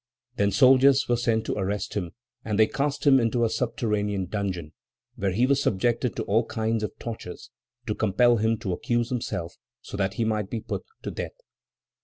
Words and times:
Then 0.35 0.49
soldiers 0.51 1.07
were 1.07 1.15
sent 1.15 1.45
to 1.45 1.55
arrest 1.55 1.93
him, 1.93 2.13
and 2.43 2.57
they 2.57 2.65
cast 2.65 3.05
him 3.05 3.19
into 3.19 3.45
a 3.45 3.51
subterranean 3.51 4.25
dungeon, 4.25 4.73
where 5.15 5.29
he 5.29 5.45
was 5.45 5.61
subjected 5.61 6.15
to 6.15 6.23
all 6.23 6.43
kinds 6.47 6.81
of 6.81 6.97
tortures, 6.97 7.51
to 7.85 7.93
compel 7.93 8.37
him 8.37 8.57
to 8.61 8.73
accuse 8.73 9.09
himself, 9.09 9.57
so 9.79 9.95
that 9.97 10.15
he 10.15 10.25
might 10.25 10.49
be 10.49 10.59
put 10.59 10.83
to 11.03 11.11
death. 11.11 11.39